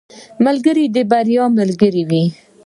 ملګری 0.45 0.85
د 0.95 0.97
بریا 1.11 1.45
ملګری 1.57 2.03
وي. 2.09 2.25